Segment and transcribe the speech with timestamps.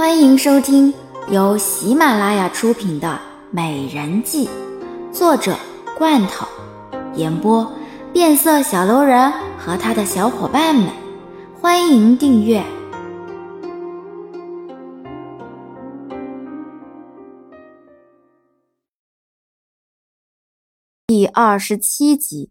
[0.00, 0.94] 欢迎收听
[1.30, 3.08] 由喜马拉雅出品的
[3.50, 4.48] 《美人计》，
[5.12, 5.54] 作者
[5.98, 6.48] 罐头，
[7.16, 7.70] 演播
[8.10, 10.90] 变色小楼人和他的小伙伴们。
[11.60, 12.64] 欢迎订阅
[21.08, 22.48] 第二十七集。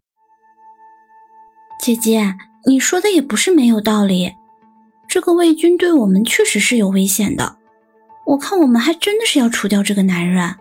[1.81, 2.35] 姐姐，
[2.67, 4.38] 你说的也不是没有道理。
[5.09, 7.57] 这个魏军对我们确实是有危险的，
[8.27, 10.55] 我看我们还真的是要除掉这个男人。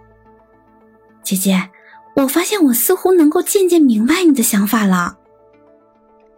[1.23, 1.69] 姐姐，
[2.16, 5.19] 我发现我似乎能够渐渐明白你的想法了。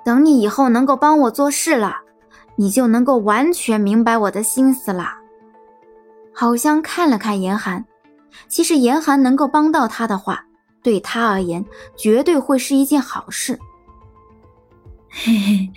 [0.04, 1.98] 等你以后能够帮我做事了，
[2.56, 5.12] 你就能够完全明白我的心思了。
[6.34, 7.84] 好香看了看严寒，
[8.48, 10.44] 其实严寒能够帮到他的话，
[10.82, 11.64] 对他而言
[11.96, 13.56] 绝对会是一件好事。
[15.08, 15.70] 嘿嘿，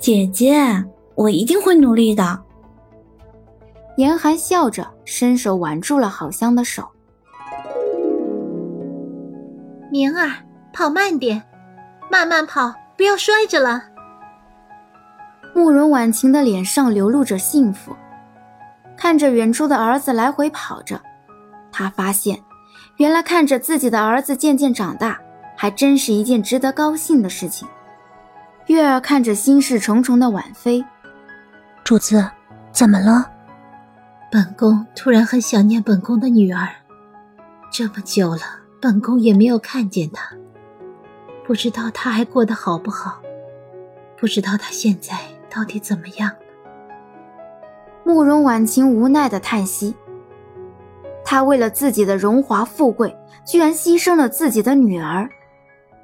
[0.00, 0.84] 姐姐。
[1.16, 2.38] 我一定会努力的。
[3.96, 6.86] 严寒笑着，伸手挽住了郝香的手。
[9.90, 10.30] 明儿，
[10.72, 11.42] 跑慢点，
[12.10, 13.82] 慢慢跑，不要摔着了。
[15.54, 17.96] 慕容婉晴的脸上流露着幸福，
[18.94, 21.00] 看着远处的儿子来回跑着，
[21.72, 22.38] 她发现，
[22.98, 25.18] 原来看着自己的儿子渐渐长大，
[25.56, 27.66] 还真是一件值得高兴的事情。
[28.66, 30.84] 月儿看着心事重重的婉妃。
[31.86, 32.28] 主子，
[32.72, 33.30] 怎么了？
[34.28, 36.66] 本宫突然很想念本宫的女儿，
[37.70, 38.40] 这么久了，
[38.82, 40.34] 本宫也没有看见她，
[41.46, 43.20] 不知道她还过得好不好，
[44.18, 45.16] 不知道她现在
[45.48, 46.28] 到底怎么样。
[48.02, 49.94] 慕容婉晴无奈的叹息，
[51.24, 55.30] 她为了自己的荣华富贵，居然牺牲了自己的女儿，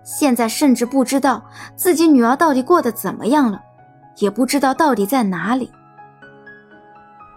[0.04, 1.44] 现在甚至不知道
[1.74, 3.60] 自己女儿到底过得怎么样了。
[4.18, 5.70] 也不知道到底在哪里。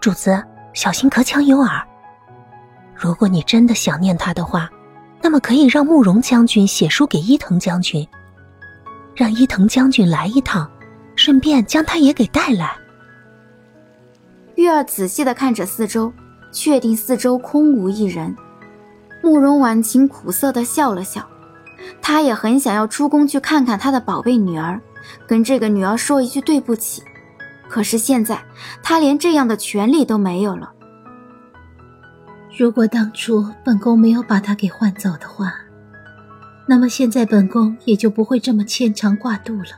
[0.00, 1.82] 主子，小心隔墙有耳。
[2.94, 4.68] 如果你真的想念他的话，
[5.20, 8.06] 那么可以让慕容将军写书给伊藤将军，
[9.14, 10.70] 让伊藤将军来一趟，
[11.16, 12.76] 顺便将他也给带来。
[14.54, 16.12] 玉儿仔细的看着四周，
[16.52, 18.34] 确定四周空无一人。
[19.22, 21.26] 慕容婉晴苦涩的笑了笑，
[22.00, 24.80] 她也很想要出宫去看看她的宝贝女儿。
[25.26, 27.02] 跟这个女儿说一句对不起，
[27.68, 28.42] 可是现在
[28.82, 30.72] 她连这样的权利都没有了。
[32.56, 35.52] 如果当初本宫没有把她给换走的话，
[36.66, 39.70] 那么现在本宫也就不会这么牵肠挂肚了。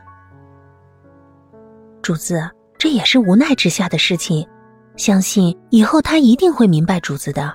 [2.01, 4.47] 主子，这也是无奈之下的事情，
[4.95, 7.53] 相信以后她一定会明白主子的。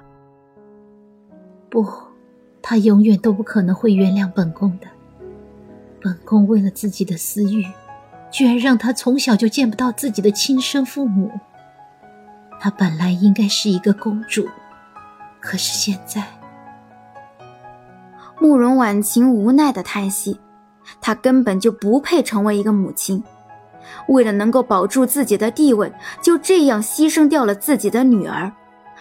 [1.71, 1.85] 不，
[2.63, 4.87] 她永远都不可能会原谅本宫的。
[6.05, 7.65] 本宫为了自己的私欲，
[8.31, 11.33] 居然让她从小就见不到自己的亲生父母。
[12.61, 14.47] 她本来应该是一个公主，
[15.41, 16.23] 可是现在……
[18.39, 20.39] 慕容婉晴无奈的叹息，
[21.01, 23.25] 她根本就不配成为一个母亲。
[24.09, 25.91] 为了能够保住自己的地位，
[26.21, 28.53] 就这样牺牲掉了自己的女儿，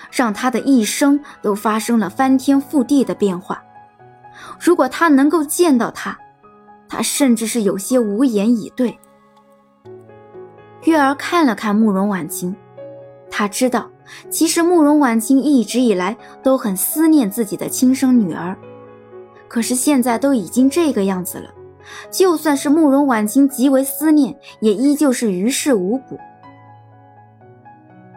[0.09, 3.61] 让她的一生都发生了翻天覆地的变化。
[4.57, 6.17] 如果她能够见到他，
[6.93, 8.95] 他甚至是有些无言以对。
[10.83, 12.55] 月儿看了看慕容婉晴，
[13.31, 13.89] 他知道，
[14.29, 18.55] 其实慕容婉晴一直以来都很思念自己的亲生女儿，
[19.47, 21.49] 可是现在都已经这个样子了，
[22.11, 26.19] 就算是慕容婉晴极为思念，也依旧是于事无补。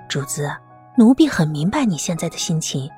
[0.06, 0.54] 主子，
[0.98, 2.91] 奴婢很明白你现在的心情，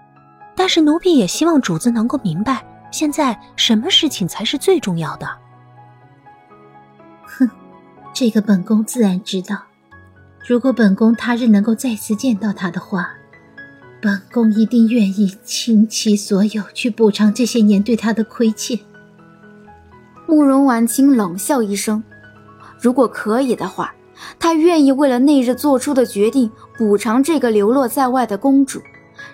[0.57, 5.29] 但是奴婢也希望主子能够明白，现在什么事情才是最重要的。
[7.39, 7.51] 哼，
[8.13, 9.57] 这个本宫自然知道。
[10.47, 13.11] 如果本宫他日能够再次见到他的话，
[14.01, 18.79] 本宫一定愿意倾其所有去补偿这些年对他的亏欠。
[20.27, 22.03] 慕容婉清冷笑一声，
[22.81, 23.95] 如果可以的话，
[24.39, 28.81] 她愿意为了那日做出的决定补偿这个流落在外的公主，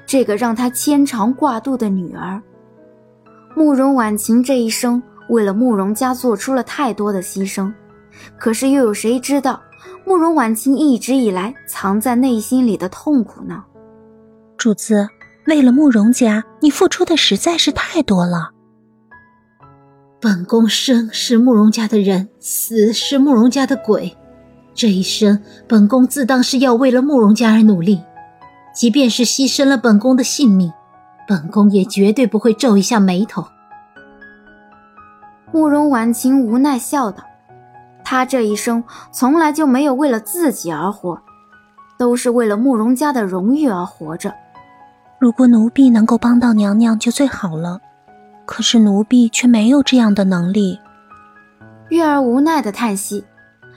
[0.07, 2.41] 这个让她牵肠挂肚的女儿。
[3.55, 7.73] 慕容婉晴这一生为了慕容家做出了太多的牺牲。
[8.39, 9.61] 可是又有谁知道，
[10.05, 13.65] 慕容婉清一直以来藏在内心里的痛苦呢？
[14.57, 15.09] 主子，
[15.47, 18.51] 为了慕容家，你付出的实在是太多了。
[20.21, 24.17] 本宫生是慕容家的人，死是慕容家的鬼。
[24.73, 28.01] 这一生，本宫自当是要为了慕容家而努力，
[28.75, 30.73] 即便是牺牲了本宫的性命，
[31.29, 33.45] 本宫也绝对不会皱一下眉头。
[35.53, 37.23] 慕容婉晴无奈笑道。
[38.05, 41.19] 他这一生从来就没有为了自己而活，
[41.99, 44.33] 都是为了慕容家的荣誉而活着。
[45.19, 47.81] 如果奴婢能够帮到娘娘就最好了，
[48.45, 50.79] 可是奴婢却没有这样的能力。
[51.89, 53.25] 月儿无奈的叹息，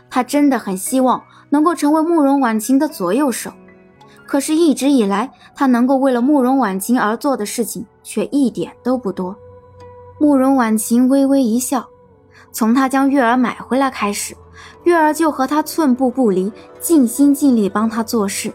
[0.09, 3.51] 她真的很希望能够成为慕容婉晴的左右手，
[4.25, 9.35] 可是，一直以来，她能够为了慕容婉晴而做的事情却一点都不多。
[10.19, 11.87] 慕容婉晴微微一笑，
[12.57, 14.35] 从她将月儿买回来开始。
[14.83, 18.51] 月儿就和他寸步不离，尽心尽力帮他做事。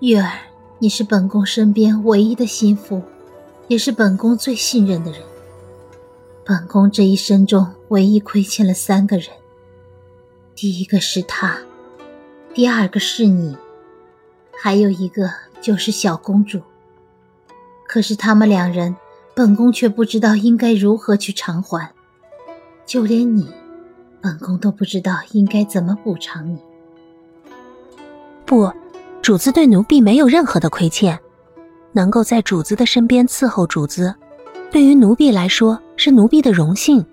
[0.00, 0.30] 月儿，
[0.78, 3.02] 你是本宫身边唯一的心腹，
[3.66, 5.22] 也是本宫最信任的人。
[6.44, 9.28] 本宫这一生中唯一亏欠了三个人，
[10.54, 11.56] 第一个是他，
[12.52, 13.56] 第二个是你，
[14.62, 15.30] 还有一个
[15.62, 16.60] 就是小公主。
[17.86, 18.94] 可是他们两人，
[19.38, 21.92] 本宫却不知道应该如何去偿还，
[22.86, 23.46] 就连你。
[24.18, 26.58] 本宫都不知道应该怎么补偿你。
[28.46, 28.72] 不，
[29.20, 31.20] 主子对奴婢没有任何的亏欠，
[31.92, 34.14] 能够在主子的身边伺候主子，
[34.70, 37.04] 对于奴婢来说是奴婢的荣幸。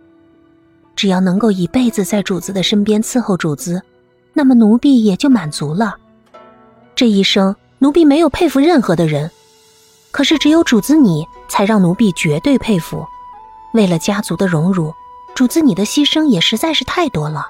[0.96, 3.82] 只要能够一辈子在主子的身边伺候主子，
[4.32, 5.98] 那么奴婢也就满足了。
[6.96, 9.30] 这一生，奴婢没有佩服任何的人，
[10.14, 13.06] 可是只有主子你才让奴婢绝对佩服。
[13.74, 14.94] 为了家族的荣辱。
[15.36, 17.48] 主子，你的牺牲也实在是太多了。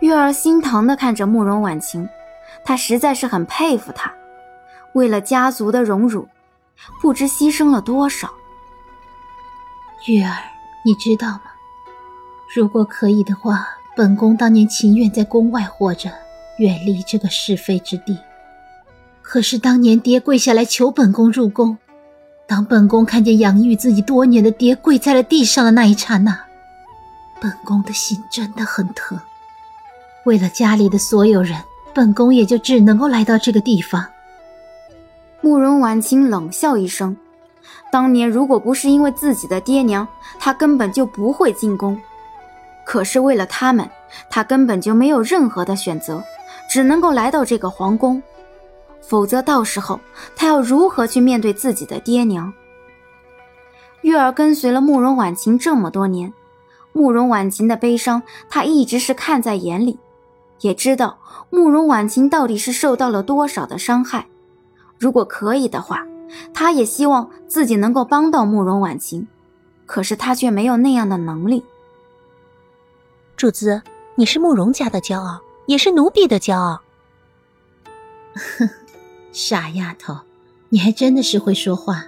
[0.00, 2.06] 月儿心疼的看着慕容婉晴，
[2.62, 4.12] 她实在是很佩服她，
[4.92, 6.28] 为了家族的荣辱，
[7.00, 8.28] 不知牺牲了多少。
[10.08, 10.36] 月儿，
[10.84, 11.44] 你知道吗？
[12.54, 13.66] 如果可以的话，
[13.96, 16.12] 本宫当年情愿在宫外活着，
[16.58, 18.18] 远离这个是非之地。
[19.30, 21.76] 可是当年爹跪下来求本宫入宫。
[22.46, 26.34] 当本宫看见养育自己多年的爹跪在了地上的那一刹那，
[27.38, 29.20] 本宫的心真的很疼。
[30.24, 31.58] 为了家里的所有人，
[31.92, 34.02] 本宫也就只能够来到这个地方。
[35.42, 37.14] 慕容婉清冷笑一声，
[37.92, 40.08] 当年如果不是因为自己的爹娘，
[40.38, 42.00] 她根本就不会进宫。
[42.82, 43.86] 可是为了他们，
[44.30, 46.24] 她根本就没有任何的选择，
[46.70, 48.22] 只能够来到这个皇宫。
[49.08, 49.98] 否则，到时候
[50.36, 52.52] 他要如何去面对自己的爹娘？
[54.02, 56.30] 月儿跟随了慕容婉晴这么多年，
[56.92, 59.98] 慕容婉晴的悲伤，他一直是看在眼里，
[60.60, 61.18] 也知道
[61.48, 64.26] 慕容婉晴到底是受到了多少的伤害。
[64.98, 66.06] 如果可以的话，
[66.52, 69.26] 他也希望自己能够帮到慕容婉晴，
[69.86, 71.64] 可是他却没有那样的能力。
[73.38, 73.80] 主子，
[74.16, 76.82] 你是慕容家的骄傲，也是奴婢的骄傲。
[79.38, 79.48] 哼。
[79.48, 80.16] 傻丫头，
[80.68, 82.06] 你还真的是会说话。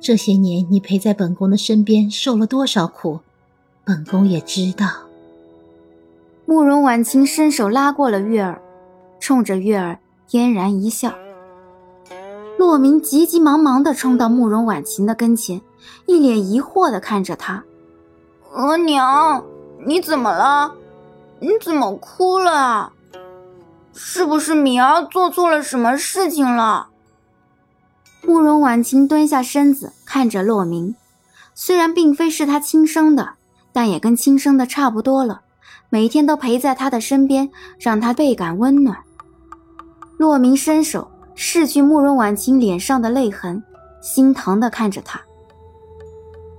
[0.00, 3.20] 这些年你陪在本宫的身边，受了多少苦，
[3.84, 4.88] 本宫也知道。
[6.46, 8.62] 慕容婉清伸手拉过了月儿，
[9.20, 9.98] 冲着月儿
[10.28, 11.12] 嫣然一笑。
[12.58, 15.60] 洛明急急忙忙地冲到慕容婉晴的跟前，
[16.06, 17.62] 一脸疑惑地看着她
[18.54, 19.44] ：“额娘，
[19.86, 20.72] 你怎么了？
[21.38, 22.94] 你怎么哭了？”
[23.98, 26.88] 是不是敏儿做错了什么事情了？
[28.22, 30.94] 慕容婉清蹲下身子看着洛明，
[31.54, 33.30] 虽然并非是他亲生的，
[33.72, 35.40] 但也跟亲生的差不多了。
[35.88, 37.48] 每天都陪在他的身边，
[37.78, 38.98] 让他倍感温暖。
[40.18, 43.62] 洛明伸手拭去慕容婉清脸上的泪痕，
[44.02, 45.22] 心疼的看着他。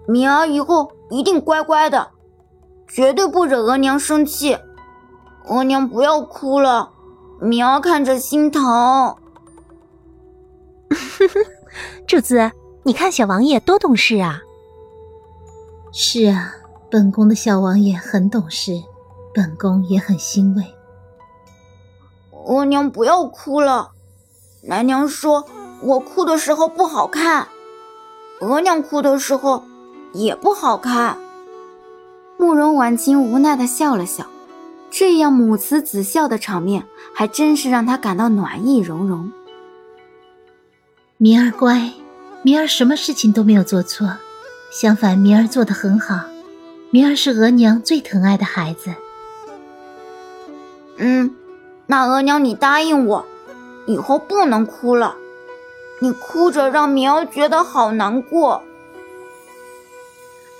[0.08, 2.10] 敏儿以后一定乖乖的，
[2.88, 4.58] 绝对不惹额娘生气。
[5.46, 6.94] 额娘不要哭了。
[7.39, 9.15] 敏儿看着心疼。
[12.08, 12.51] 主子，
[12.84, 14.41] 你看小王爷多懂事啊！
[15.91, 16.53] 是啊，
[16.89, 18.84] 本宫的小王爷很懂事，
[19.34, 20.63] 本宫也很欣慰。
[22.46, 23.91] 额娘不要哭了，
[24.63, 25.46] 奶娘说
[25.82, 27.48] 我哭的时候不好看，
[28.39, 29.63] 额娘哭的时候
[30.13, 31.17] 也不好看。
[32.38, 34.25] 慕容婉清无奈的笑了笑。
[34.89, 39.32] 这样母慈子孝的场面，还真是让他感到暖意融融。
[41.17, 41.91] 明儿乖，
[42.44, 44.17] 明儿什么事情都没有做错，
[44.72, 46.22] 相反，明儿做的很好。
[46.89, 48.94] 明儿是额娘最疼爱的孩子。
[50.98, 51.36] 嗯，
[51.86, 53.25] 那额娘你答应我，
[53.86, 55.15] 以后不能哭了。
[56.00, 58.63] 你哭着让明儿觉得好难过。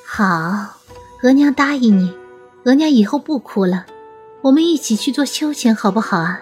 [0.04, 0.26] 好，
[1.24, 2.14] 额娘答应你，
[2.66, 3.86] 额娘以后不哭了。
[4.44, 6.40] 我们一起去做秋千，好不好啊？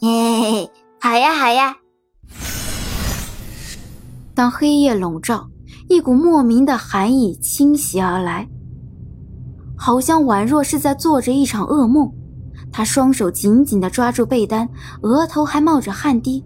[0.00, 1.76] 嘿嘿嘿，好呀好呀。
[4.34, 5.50] 当黑夜笼罩，
[5.88, 8.48] 一股莫名的寒意侵袭而来，
[9.76, 12.10] 好像宛若是在做着一场噩梦。
[12.72, 14.68] 他双手紧紧的抓住被单，
[15.02, 16.42] 额头还冒着汗滴。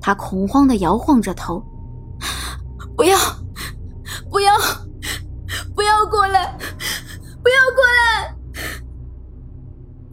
[0.00, 1.62] 他恐慌的摇晃着头
[2.96, 3.18] ：“不要，
[4.30, 4.54] 不要，
[5.74, 6.56] 不要过来，
[7.42, 8.23] 不要过来！”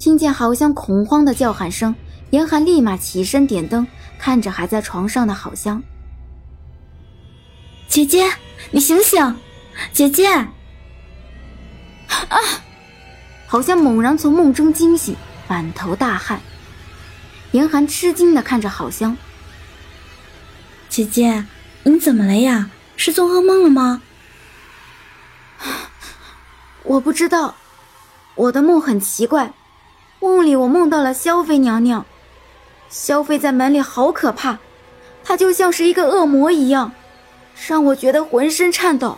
[0.01, 1.93] 听见好像恐慌的叫喊声，
[2.31, 3.86] 严寒立马起身点灯，
[4.17, 5.84] 看着还在床上的好香
[7.88, 8.27] ：“姐姐，
[8.72, 9.38] 你醒醒，
[9.93, 10.25] 姐姐！”
[12.10, 12.39] 啊！
[13.46, 15.15] 好像猛然从梦中惊醒。
[15.48, 16.41] 满头大汗，
[17.51, 19.15] 严寒吃惊的看着好香。
[20.89, 21.46] 姐姐，
[21.84, 22.72] 你怎么了呀？
[22.98, 24.01] 是做噩梦了吗？
[26.86, 27.53] 我不知道，
[28.34, 29.53] 我的梦很奇怪，
[30.22, 32.06] 梦里我梦到了萧妃娘娘，
[32.90, 34.60] 萧妃在门里好可怕，
[35.24, 36.94] 她就像是一个恶魔一样，
[37.68, 39.18] 让我觉得浑身颤抖。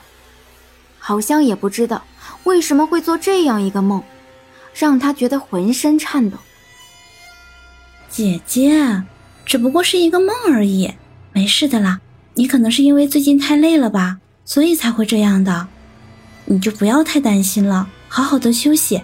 [0.98, 2.04] 好像也不知道
[2.46, 4.02] 为什么会做这样一个梦。
[4.76, 6.38] 让他觉得浑身颤抖。
[8.10, 9.04] 姐姐，
[9.46, 10.96] 只不过是一个梦而已，
[11.32, 12.02] 没事的啦。
[12.34, 15.68] 你可能是因为最近太累了吧，所以才会这样的。
[16.46, 19.04] 你就不要太担心了，好好的休息。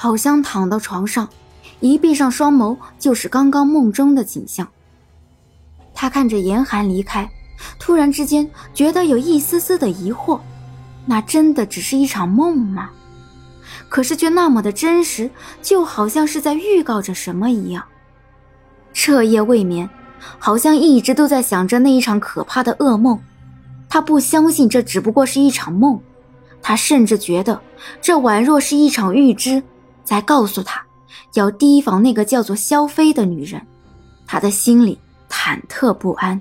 [0.00, 1.28] 好像躺到床上，
[1.80, 4.68] 一闭上双眸，就是刚刚梦中的景象。
[5.92, 7.28] 他看着严寒离开，
[7.80, 10.38] 突然之间觉得有一丝丝的疑惑：
[11.04, 12.90] 那真的只是一场梦吗？
[13.88, 15.28] 可是却那么的真实，
[15.62, 17.84] 就好像是在预告着什么一样。
[18.92, 19.90] 彻夜未眠，
[20.38, 23.18] 好像一直都在想着那一场可怕的噩梦。
[23.88, 26.00] 他不相信这只不过是一场梦，
[26.62, 27.60] 他甚至觉得
[28.00, 29.60] 这宛若是一场预知，
[30.08, 30.82] 在告诉他
[31.34, 33.60] 要提防那个叫做萧飞的女人。
[34.26, 34.98] 他的心里
[35.28, 36.40] 忐忑不安。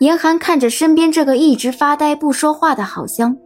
[0.00, 3.36] 严寒看着身边这个一直发呆不说话的好香，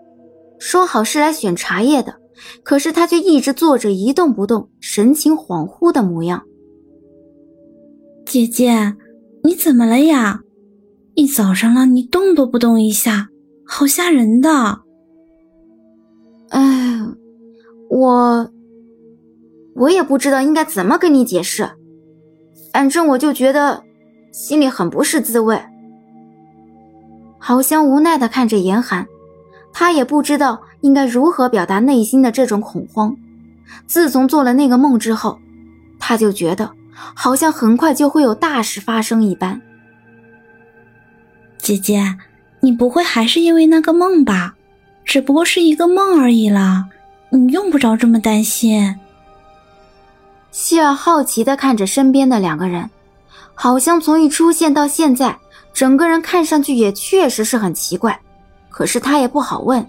[0.59, 2.19] 说好是来选茶叶的，
[2.63, 6.43] 可是他却一直坐着一动不动，神情恍惚的模样。
[8.25, 8.97] 姐姐，
[9.45, 10.41] 你怎么了呀？
[11.15, 13.29] 一早上了，你动都不动一下，
[13.67, 14.81] 好吓人的。
[16.51, 17.01] 哎，
[17.91, 18.51] 我，
[19.75, 21.69] 我也不知道应该怎么跟你解释，
[22.73, 23.83] 反正我就觉得
[24.33, 25.61] 心里很不是滋味。
[27.39, 29.07] 好香无奈的看着严寒，
[29.73, 33.17] 他也不知道应该如何表达内心的这种恐慌。
[33.87, 35.39] 自从做了那个梦之后，
[35.99, 39.61] 他就觉得好像很快就会有大事发生一般。
[41.59, 42.17] 姐姐，
[42.61, 44.55] 你不会还是因为那个梦吧？
[45.05, 46.87] 只不过是一个梦而已啦，
[47.31, 48.95] 你用不着这么担心。
[50.51, 52.91] 希尔好奇的看着身边的两个人，
[53.55, 55.37] 好像从一出现到现在。
[55.73, 58.19] 整个人看上去也确实是很奇怪，
[58.71, 59.87] 可是他也不好问。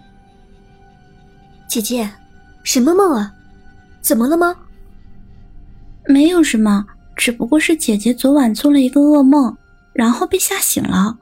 [1.66, 2.10] 姐姐，
[2.64, 3.32] 什么梦啊？
[4.02, 4.54] 怎么了吗？
[6.06, 9.56] 没有什么，只不过是姐姐昨晚做了一个噩梦，
[9.94, 11.18] 然后被吓醒了。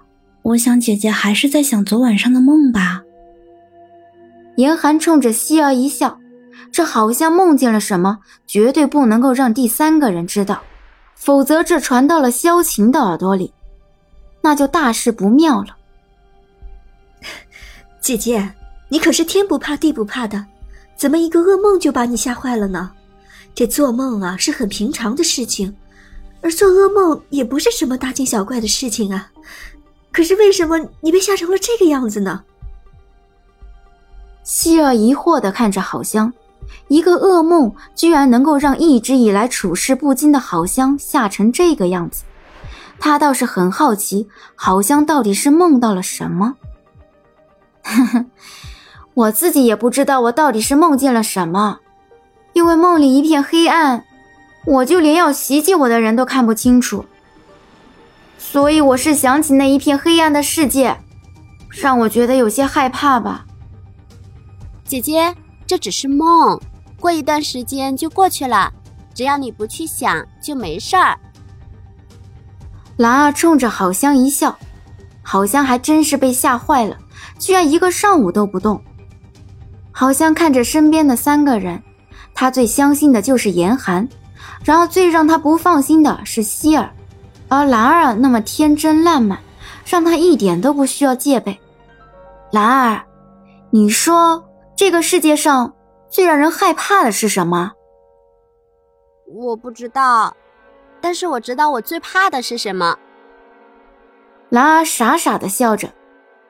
[0.45, 3.01] 我想姐姐还是在想昨晚上的梦吧。
[4.57, 6.19] 严寒冲着希儿一笑，
[6.71, 10.61] 这好像梦见了什么，绝对不能够让第三个人知道，
[11.15, 13.51] 否则这传到了萧晴的耳朵里。
[14.43, 15.75] 那就大事不妙了，
[17.99, 18.53] 姐姐，
[18.87, 20.45] 你可是天不怕地不怕的，
[20.95, 22.91] 怎么一个噩梦就把你吓坏了呢？
[23.55, 25.75] 这做梦啊是很平常的事情，
[26.41, 29.31] 而做噩梦也不是什么大惊小怪的事情啊。
[30.15, 32.43] 可是为什么你被吓成了这个样子呢？
[34.45, 36.31] 希儿疑惑的看着好香，
[36.88, 42.24] 一个噩梦居然能够让一直以来处事不惊的好香吓成这个样子。
[42.98, 46.55] 他倒是很好奇，好像到底是梦到了什么。
[47.84, 48.25] 呵呵，
[49.15, 51.79] 我自己也不知道我到底是梦见了什么，
[52.53, 54.05] 因为梦里一片黑暗，
[54.65, 57.03] 我就连要袭击我的人都看不清楚。
[58.38, 60.98] 所以我是想起那一片黑暗的世界，
[61.70, 63.46] 让我觉得有些害怕吧。
[64.86, 66.60] 姐姐，这只是梦，
[67.00, 68.72] 过一段时间就过去了，
[69.13, 71.18] 只要你不去想，就没事儿。
[72.98, 74.58] 兰儿冲着好香一笑，
[75.22, 76.98] 好香还真是被吓坏了，
[77.38, 78.82] 居然一个上午都不动。
[79.92, 81.82] 好香看着身边的三个人，
[82.34, 84.08] 他最相信的就是严寒，
[84.63, 86.94] 然而最让他不放心的是希儿，
[87.47, 89.39] 而兰儿那么天真烂漫，
[89.85, 91.59] 让他一点都不需要戒备。
[92.51, 93.05] 兰儿，
[93.69, 94.43] 你说
[94.75, 95.73] 这个世界上
[96.09, 97.71] 最让人害怕的是什么？
[99.27, 100.35] 我不知道。
[101.01, 102.97] 但是我知道我最怕的是什么。
[104.49, 105.87] 兰儿傻傻的笑着，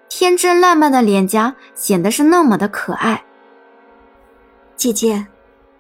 [0.07, 3.21] 天真烂漫的脸颊显得是那么的可爱。
[4.77, 5.27] 姐姐，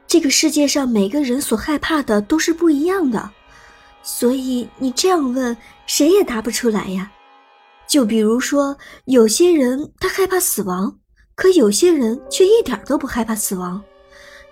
[0.07, 3.29] 这个世界上每个人所害怕的都是不一样的，
[4.07, 5.57] 所以你这样问，
[5.87, 7.11] 谁也答不出来呀。
[7.87, 10.99] 就比如说，有些人他害怕死亡，
[11.33, 13.83] 可有些人却一点都不害怕死亡，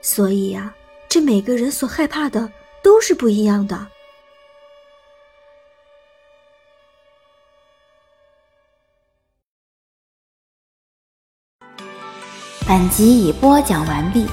[0.02, 0.74] 所以呀，
[1.08, 3.88] 这每个人所害怕的都是不一样的。
[12.68, 14.26] 本集已播讲完毕。